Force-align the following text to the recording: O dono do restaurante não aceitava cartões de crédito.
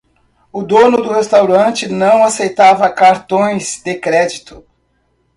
O 0.51 0.63
dono 0.63 0.97
do 0.97 1.11
restaurante 1.13 1.87
não 1.87 2.23
aceitava 2.23 2.89
cartões 2.89 3.79
de 3.83 3.93
crédito. 3.93 4.65